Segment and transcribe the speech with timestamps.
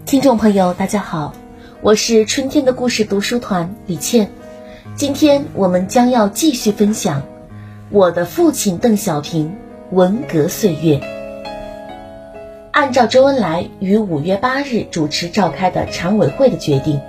[0.00, 1.32] 听众朋友，大家好，
[1.80, 4.30] 我是春天的故事读书团李倩。
[4.94, 7.22] 今天我们将要继续分享
[7.90, 9.56] 我的父亲邓小平
[9.90, 11.00] 文革岁月。
[12.72, 17.00] 按照周恩来于五月八日主持召开的常委会的决定，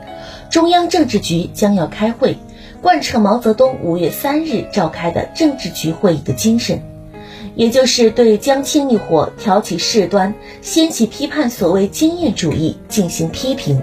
[0.49, 2.37] 中央政治局将要开会，
[2.81, 6.81] 贯彻毛泽东五月三日召开的政治局会议的精神。
[7.55, 13.81] 也就是对江青一伙挑起事端、掀起批判所谓经验主义进行批评。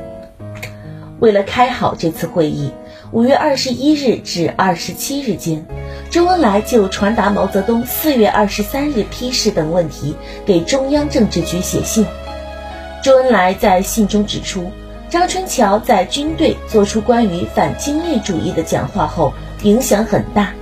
[1.20, 2.72] 为了开好这次会议，
[3.12, 5.64] 五月二十一日至二十七日间，
[6.10, 12.04] 周恩来就传达毛泽东四月二十三日批示等问题给中央政治局写信。
[13.04, 14.70] 周恩来在信中指出，
[15.08, 19.32] 张春桥在军队做出关于反经验主义的讲话后，
[19.62, 20.52] 影响很大，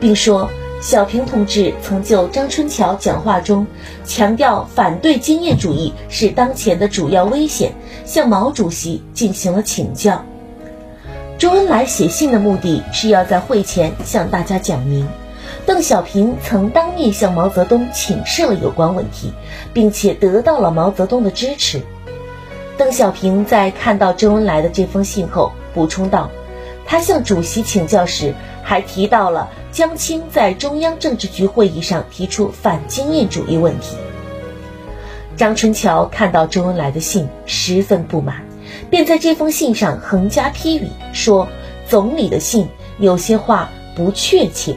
[0.00, 0.50] 并说。
[0.80, 3.66] 小平同志曾就张春桥讲话中
[4.04, 7.72] 强调反对经验主义是当前的主要危险，
[8.04, 10.24] 向毛主席进行了请教。
[11.36, 15.08] 周恩来写信的目的是要在会前向大家讲明，
[15.66, 19.32] 邓小平曾当面向毛泽东请示了有关问题，
[19.72, 21.82] 并且得到了毛泽东的支持。
[22.76, 26.30] 邓小平在看到周恩来的这封信后，补充道
[26.86, 28.34] ：“他向主席请教时，
[28.68, 33.96] 还提到了。”江青在中央政治局会议上提出反经验主义问题。
[35.36, 38.44] 张春桥看到周恩来的信，十分不满，
[38.90, 41.48] 便在这封信上横加批语，说
[41.86, 44.76] 总理的信有些话不确切。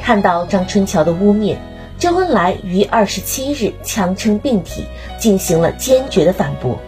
[0.00, 1.56] 看到张春桥的污蔑，
[1.98, 4.84] 周恩来于二十七日强撑病体，
[5.18, 6.78] 进行了坚决的反驳。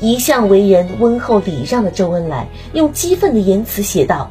[0.00, 4.30] 一向为人温厚礼让的周恩来，用激愤的言辞写道。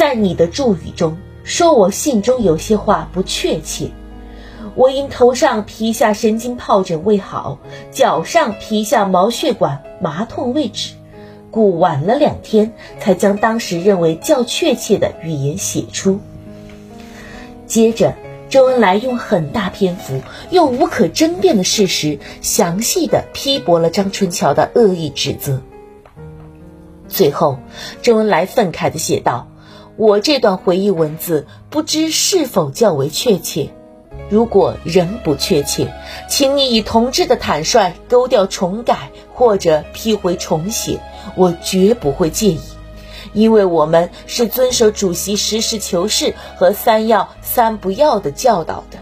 [0.00, 3.90] 在你的祝语中说我信中有些话不确切，
[4.74, 7.58] 我因头上皮下神经疱疹未好，
[7.92, 10.94] 脚上皮下毛血管麻痛未止，
[11.50, 16.18] 故晚了两天才将当时认为较确切的语言写出。
[17.66, 18.14] 接着，
[18.48, 25.60] 周恩来用很大篇幅，用无可争辩的事实，详细的批驳了张春桥的恶意指责。
[27.06, 27.58] 最后，
[28.00, 29.49] 周恩来愤慨地写道。
[30.00, 33.68] 我这段回忆文字不知是否较为确切，
[34.30, 35.92] 如果仍不确切，
[36.26, 40.98] 请你以同志的坦率勾掉重改或者批回重写，
[41.36, 42.60] 我绝不会介意，
[43.34, 48.96] 因为我们是遵守主席实事求是和三要三不要的教导的。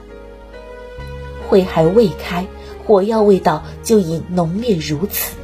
[1.49, 2.45] 会还未开，
[2.85, 5.37] 火药味道就已浓烈如此，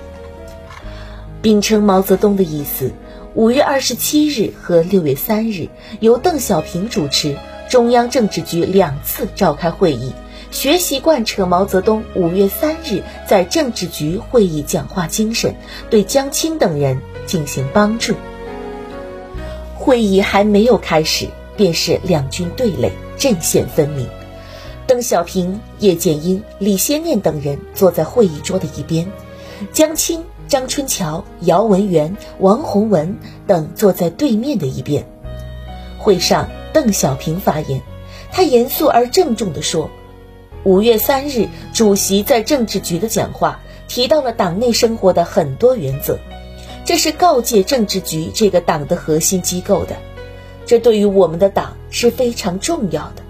[1.41, 2.91] 秉承毛泽东的意思。
[3.34, 5.69] 五月二十七日和六月三日，
[5.99, 7.37] 由邓小平主持，
[7.69, 10.12] 中央政治局两次召开会议，
[10.53, 15.56] 学习贯彻毛泽东五月三日在政治局会议讲话精神，
[15.91, 18.15] 对江青等人进行帮助。
[19.75, 24.09] 会议还没有开始，便是两军对垒，阵线分明。
[24.87, 29.11] 邓小平、叶剑英、李先念等人坐在会议桌的一边，
[29.72, 30.22] 江青。
[30.47, 33.16] 张春桥、姚文元、王洪文
[33.47, 35.06] 等坐在对面的一边。
[35.99, 37.81] 会上，邓小平发言，
[38.31, 39.91] 他严肃而郑重地说
[40.62, 46.19] ：“五月三日，主席在政治局的讲话提到了党内生活的很多原则，
[46.84, 49.97] 这是告诫政治局这个党的核心机构的，
[50.66, 53.22] 这对于我们的党是非常重要的。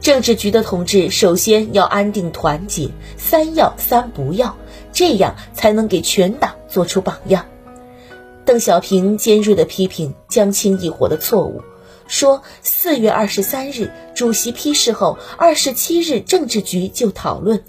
[0.00, 4.56] 政治局的同志首先要安定团结，三要三不要。”
[4.92, 7.46] 这样才能给全党做出榜样。
[8.44, 11.62] 邓小平尖锐地批评江青一伙的错误，
[12.08, 17.62] 说：四月二十三日主席批示后，二十七日政治局就讨论。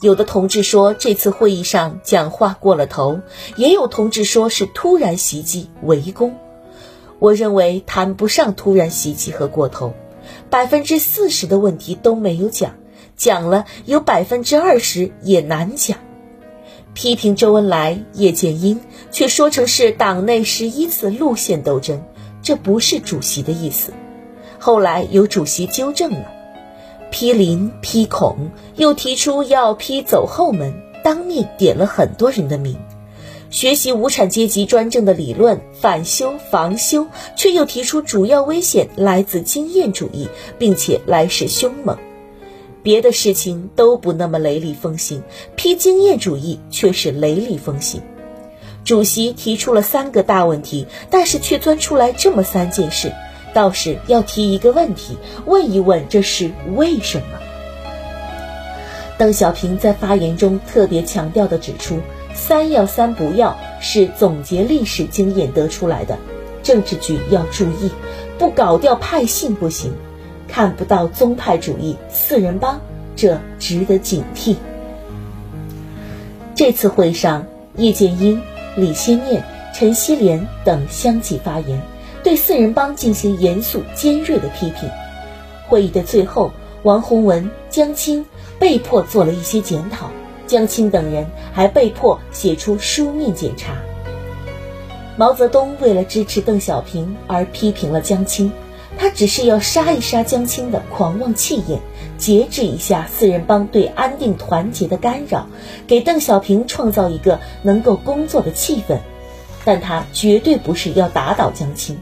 [0.00, 3.20] 有的同志说这次会议上讲话过了头，
[3.56, 6.36] 也有同志说是突然袭击围攻。
[7.18, 9.94] 我认为谈不上突然袭击和过头，
[10.50, 12.76] 百分之四十的问题都没有讲，
[13.16, 15.98] 讲了有百分之二十也难讲。
[16.98, 18.80] 批评周恩来、叶剑英，
[19.12, 22.02] 却说成是党内十一次路线斗争，
[22.42, 23.92] 这不是主席的意思。
[24.58, 26.26] 后来有主席纠正了，
[27.12, 30.74] 批林、批孔，又提出要批走后门，
[31.04, 32.76] 当面点了很多人的名。
[33.48, 37.06] 学习无产阶级专政的理论，反修防修，
[37.36, 40.26] 却又提出主要危险来自经验主义，
[40.58, 41.96] 并且来势凶猛。
[42.82, 45.22] 别的事情都不那么雷厉风行，
[45.56, 48.02] 批经验主义却是雷厉风行。
[48.84, 53.12] 主席提出了三个大问题，但是却钻出来这么三件事，
[53.52, 57.38] 倒是要提一个问题，问一问这是为什么？
[59.18, 61.98] 邓小平在发言中特别强调地指出
[62.32, 66.16] ：“三要三不要是总结历史经验得出来的，
[66.62, 67.90] 政治局要注意，
[68.38, 69.92] 不搞掉派性不行，
[70.48, 72.80] 看不到宗派主义、四人帮，
[73.14, 74.56] 这值得警惕。”
[76.56, 77.46] 这次会上，
[77.76, 78.42] 叶剑英、
[78.74, 81.80] 李先念、陈锡联等相继发言，
[82.24, 84.88] 对四人帮进行严肃尖锐的批评。
[85.68, 86.50] 会议的最后，
[86.82, 88.26] 王洪文、江青。
[88.60, 90.10] 被迫做了一些检讨，
[90.48, 93.72] 江青等人还被迫写出书面检查。
[95.16, 98.50] 毛泽东为了支持邓小平而批评了江青，
[98.98, 101.80] 他只是要杀一杀江青的狂妄气焰，
[102.18, 105.46] 节制一下四人帮对安定团结的干扰，
[105.86, 108.98] 给邓小平创造一个能够工作的气氛。
[109.64, 111.96] 但他绝对不是要打倒江青，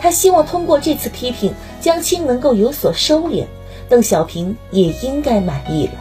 [0.00, 3.44] 他希望通过这次批评，江青能够有所收敛。
[3.88, 5.92] 邓小平也应该满意了，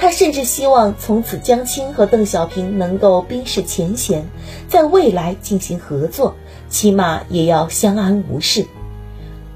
[0.00, 4.26] 他甚至希望从此江青和邓小平能够冰释前嫌，
[4.66, 6.34] 在未来进行合作，
[6.68, 8.66] 起码也要相安无事。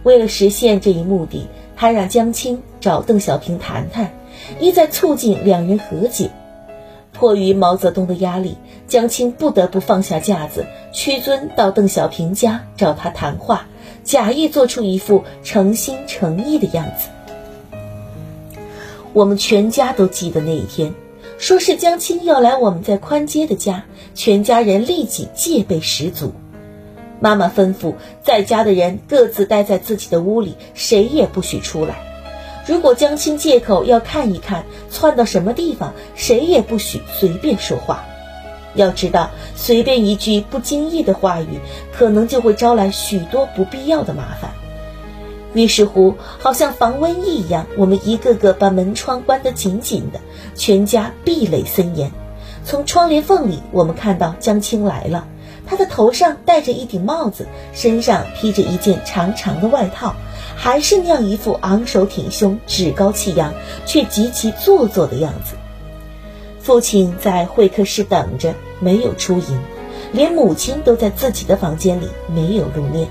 [0.04, 4.14] 为了实现这一目的，他让江青找邓小平谈谈，
[4.60, 6.30] 意在促进两人和解。
[7.12, 8.56] 迫于毛泽东的压力，
[8.86, 13.66] 江青不得不放下架子，屈尊到邓小平家找他谈话，
[14.02, 17.08] 假意做出一副诚心诚意的样子。
[19.12, 20.92] 我们全家都记得那一天，
[21.38, 23.84] 说是江青要来我们在宽街的家，
[24.14, 26.32] 全家人立即戒备十足。
[27.24, 31.94] 妈妈吩咐在家的人各自待在自己的屋里，谁也不许出来。
[32.66, 38.04] 如果江青借口要看一看，窜到什么地方，谁也不许随便说话。
[38.74, 41.60] 要知道，随便一句不经意的话语，
[41.94, 44.50] 可能就会招来许多不必要的麻烦。
[45.54, 50.20] 于是乎，好像防瘟疫一样，我们一个个把门窗关得紧紧的，
[50.54, 52.12] 全家壁垒森严。
[52.66, 55.26] 从窗帘缝里，我们看到江青来了，
[55.66, 60.14] 他的头上戴着一顶帽子，身上披着一件长长的外套，
[60.56, 63.54] 还是那样一副昂首挺胸、趾高气扬
[63.86, 65.54] 却极其做作的样子。
[66.60, 69.60] 父亲在会客室等着，没有出迎，
[70.12, 73.08] 连母亲都在自己的房间里，没有露面。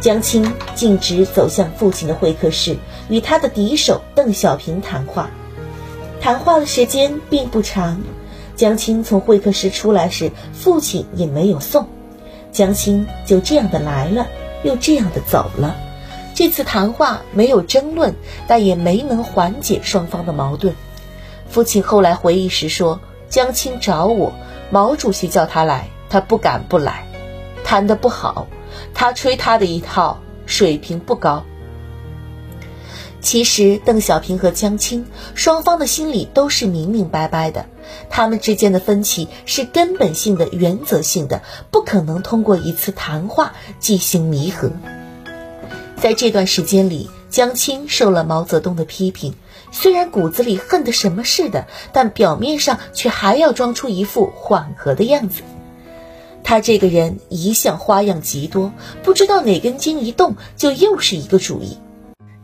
[0.00, 2.76] 江青径直走向父亲的会客室，
[3.08, 5.30] 与他的敌手邓小平谈话。
[6.20, 8.00] 谈话的时间并不长。
[8.56, 11.88] 江青从会客室出来时，父亲也没有送。
[12.52, 14.26] 江青就这样的来了，
[14.62, 15.76] 又这样的走了。
[16.34, 18.14] 这次谈话没有争论，
[18.46, 20.74] 但也没能缓解双方的矛盾。
[21.48, 24.32] 父亲后来回忆时说：“江青找我，
[24.70, 27.06] 毛主席叫他来，他不敢不来。
[27.64, 28.46] 谈得不好。”
[28.92, 31.44] 他吹他的一套，水平不高。
[33.24, 37.64] 其实邓小平和江青双方的心里都是明明白白的，
[38.10, 44.70] 他们之间的分歧是根本性的、原则性的，不可能通过一次谈话进行弥合。
[45.96, 49.34] 在这段时间里，江青受了毛泽东的批评，
[49.72, 55.40] 虽然骨子里恨得什么似的，但表面上却还要装出一副缓和的样子。
[56.42, 58.70] 他这个人一向花样极多，
[59.02, 61.78] 不知道哪根筋一动，就又是一个主意。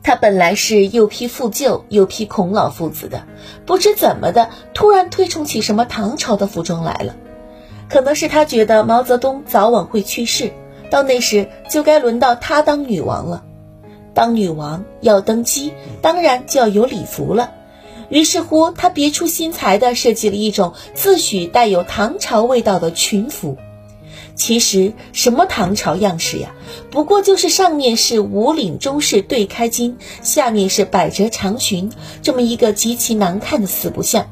[0.03, 3.25] 他本来是又批复旧又批孔老夫子的，
[3.67, 7.17] 不知怎么的，突然推崇起什么唐朝的服装来了。
[7.89, 10.53] 可能是他觉得毛泽东早晚会去世，
[10.91, 13.45] 到那时就该轮到他当女王了。
[14.15, 17.53] 当女王要登基，当然就要有礼服了。
[18.09, 23.57] 于是乎，他别出心裁地设计了一种自诩带有唐朝味道的裙服。
[24.41, 26.55] 其实什么唐朝样式呀？
[26.91, 31.93] 不过就是上面是五领中式对开襟，下面是百褶长裙，
[32.23, 34.31] 这么一个极其难看的四不像。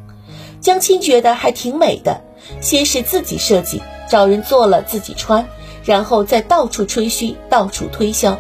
[0.63, 2.23] 江青觉得还挺美的，
[2.63, 5.47] 先是自己设计，找人做了自己穿，
[5.85, 8.39] 然后再到处吹嘘，到处推销。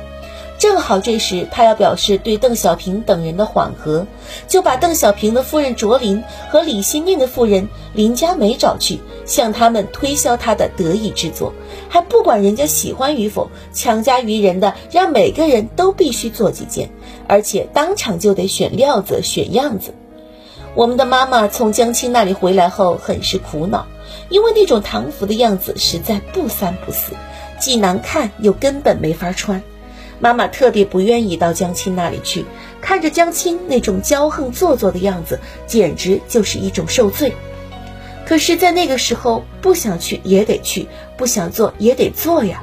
[0.59, 4.09] 正好这时，他要表示对邓小平等人的缓和，
[4.49, 11.53] 就把邓小平的夫人卓琳和李先念的夫人林佳美找去，向他们推销他的得意之作，
[11.89, 16.91] 还不管人家喜欢与否，强加于人的让每个人都必须做几件，
[17.29, 19.95] 而且当场就得选料子、选样子。
[20.75, 23.87] 我们的妈妈从江青那里回来后，很是苦恼，
[24.29, 27.13] 因为那种唐服的样子实在不三不四，
[27.61, 29.63] 既难看又根本没法穿。
[30.21, 32.45] 妈妈特别不愿意到江青那里去，
[32.81, 37.33] 看着江青那种骄横做作的样子，简直就是一种受罪。
[38.27, 42.63] 可是，在那个时候，不想去也得去，不想做也得做呀。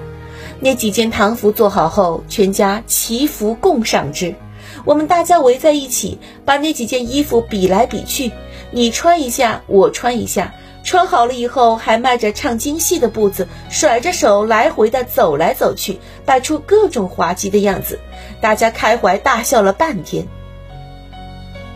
[0.60, 4.36] 那几件唐服做好后，全家齐服共赏之。
[4.84, 8.32] 我们大家围在一起，把那几件衣服比来比去，
[8.72, 10.54] 你穿一下，我穿一下，
[10.86, 18.00] 穿好了以后还迈着唱京戏的步子，甩着手来回的走来走去，摆出各种滑稽的样子，
[18.40, 20.28] 大家开怀大笑了半天。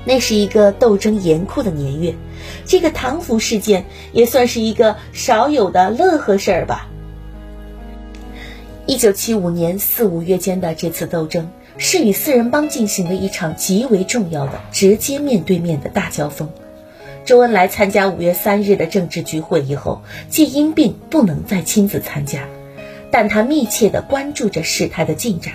[0.05, 2.13] 那是一个斗争严酷的年月，
[2.65, 6.87] 这个唐服事件也算是一个少有的乐呵事儿吧。
[8.85, 11.49] 一九七五年四五月间的这次斗争，
[11.79, 16.47] 是与四人帮进行了一场极为重要的直接面对面的大交锋。
[17.29, 22.47] 周恩来参加五月三日的政治局会议后，既因病不能再亲自参加，
[23.11, 25.53] 但他密切地关注着事态的进展。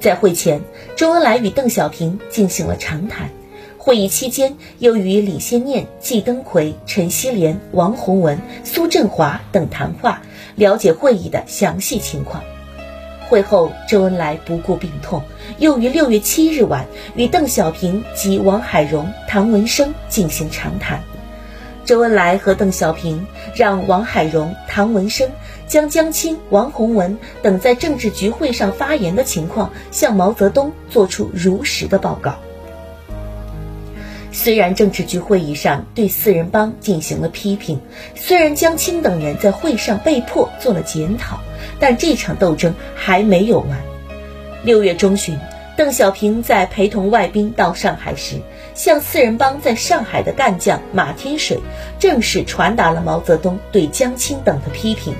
[0.00, 0.60] 在会前，
[0.96, 3.30] 周恩来与邓小平进行了长谈。
[3.76, 10.22] 会议期间，又与李先念、季登奎、陈锡联、王洪文、苏振华等谈话，
[10.56, 12.42] 了解会议的详细情况。
[13.28, 15.22] 会后，周恩来不顾病痛，
[15.58, 21.02] 又于六月七日晚与邓小平及王海荣、唐文生进行长谈。
[21.84, 25.30] 周恩来和邓小平让王海荣、唐文生
[25.66, 32.36] 将江青、王洪文等在政治局会上发言的情况向毛泽东作出如实的报告。
[34.30, 37.80] 虽然政治局会议上对四人帮进行了批评，
[38.14, 41.40] 虽然江青等人在会上被迫做了检讨，
[41.80, 43.78] 但这场斗争还没有完。
[44.64, 45.38] 六月中旬，
[45.76, 48.40] 邓小平在陪同外宾到上海时，
[48.74, 51.60] 向四人帮在上海的干将马天水
[51.98, 55.14] 正式传达了毛泽东对江青等的批评，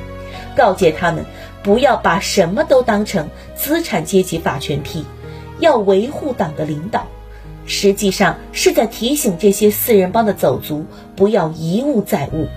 [0.56, 1.24] 告诫他们
[1.62, 5.04] 不要把什么都当成资产阶级法权批，
[5.60, 7.06] 要维护党的领导。
[7.64, 12.48] 实际上是在提醒这些四人帮的走卒不要一误再误。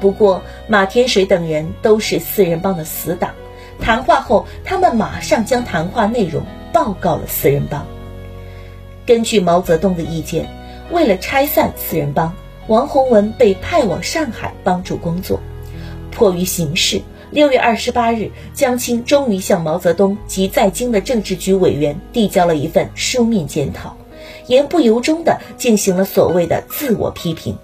[0.00, 3.30] 不过马天水等人都是四人帮的死党，
[3.80, 7.86] 谈话后他们马上将谈话内容报告了四人帮。
[9.06, 10.48] 根据毛泽东的意见，
[10.90, 12.34] 为了拆散四人帮，
[12.66, 15.40] 王洪文被派往上海帮助工作。
[16.10, 17.00] 迫于形势，
[17.30, 23.96] 六月二十八日，江青终于向毛泽东及在京的政治局委员递交了一份书面检讨。
[24.46, 27.56] 言不由衷地进行了所谓的自我批评。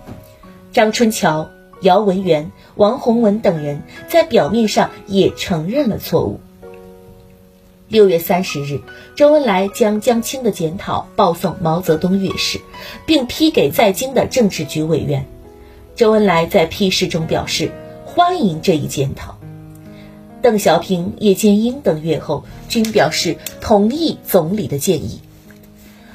[0.72, 1.48] 张春桥、
[1.82, 6.40] 姚文元、王洪文等人在表面上也承认了错误。
[7.88, 8.80] 六月三十日，
[9.16, 12.60] 周恩来将江青的检讨报送毛泽东阅视，
[13.04, 15.26] 并批给在京的政治局委员。
[15.94, 17.70] 周恩来在批示中表示
[18.06, 19.36] 欢迎这一检讨。
[20.40, 25.20] 邓小平、叶剑英等阅后均表示同意总理的建议。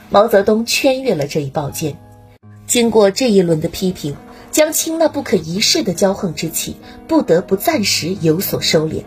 [0.10, 1.96] 毛泽东圈阅了这一报件，
[2.66, 4.16] 经过这一轮的批评，
[4.52, 6.78] 江青那不可一世的骄横之气
[7.08, 9.04] 不得不暂时有所收敛。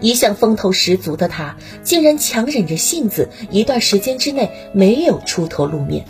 [0.00, 6.06] 一向风头十足的他，竟然强忍着性子，一段时间之内没有出头露面。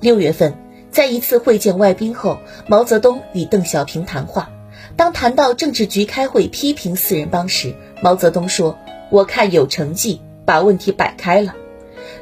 [0.00, 0.54] 六月份，
[0.90, 4.50] 在一次会见外宾后，毛泽东与邓小平谈话，
[4.96, 8.78] 当谈到政治局开会批评四人帮时，毛泽东说
[9.10, 11.54] ：“我看有成绩，把问题摆开了。”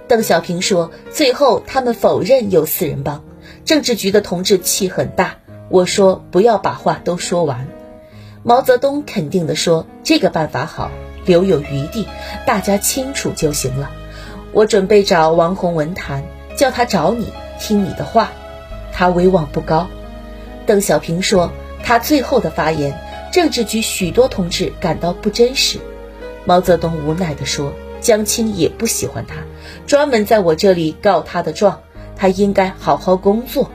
[0.09, 3.25] 邓小平说：“最后他们否认有四人帮，
[3.65, 5.37] 政治局的同志气很大。”
[5.69, 7.69] 我说：“不要把话都说完。”
[8.43, 10.91] 毛泽东肯定地说：“这个办法好，
[11.25, 12.07] 留有余地，
[12.47, 13.91] 大家清楚就行了。”
[14.53, 16.25] 我准备找王洪文谈，
[16.57, 18.31] 叫他找你听你的话，
[18.93, 19.89] 他威望不高。
[20.67, 21.51] 邓小平说
[21.83, 22.99] ：“他最后的发言，
[23.33, 25.79] 政治局许多同志感到不真实。”
[26.47, 27.73] 毛泽东无奈地说。
[27.99, 29.37] 江青也不喜欢他，
[29.87, 31.81] 专门在我这里告他的状。
[32.15, 33.71] 他应该好好工作。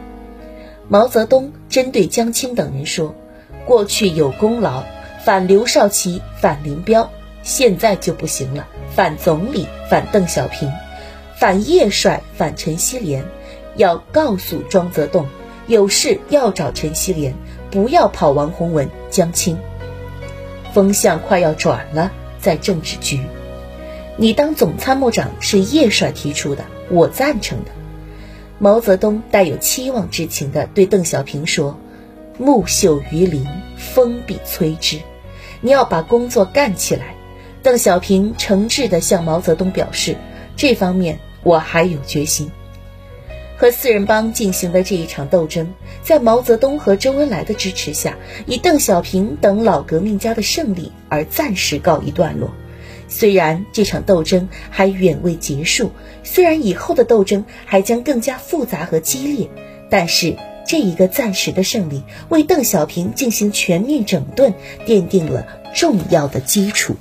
[0.92, 3.16] 毛泽东针对江青等人说
[3.66, 4.84] ：“过去有功劳，
[5.24, 7.10] 反刘少奇，反林彪，
[7.44, 10.70] 现在就不行了，反总理，反邓小平，
[11.38, 13.24] 反叶帅，反陈锡联。
[13.78, 15.28] 要告诉庄则栋，
[15.66, 17.34] 有事要找陈锡联，
[17.72, 19.58] 不要跑王洪文、江青。
[20.74, 23.22] 风向快要转了，在政治局。”
[24.20, 27.72] 你当总参谋长是叶帅提出的，我赞成的。
[28.64, 31.80] 毛泽东带有期望之情地对邓小平说
[32.38, 33.44] ：“木秀于林，
[33.76, 35.00] 风必摧之。
[35.62, 37.16] 你要把工作干起来。”
[37.64, 40.16] 邓小平诚挚地向毛泽东表示
[40.56, 42.52] ：“这方面我还有决心。”
[43.58, 48.16] 和四人帮进行的这一场斗争，在毛泽东和周恩来的支持下，
[48.46, 52.52] 以邓小平等老革命家的胜利而暂时告一段落。
[53.12, 55.92] 虽然这场斗争还远未结束，
[56.24, 59.50] 虽然以后的斗争还将更加复杂和激烈，
[59.90, 64.54] 但是这一个暂时的胜利，为邓小平进行全面整顿
[64.88, 66.96] 奠定了重要的基础。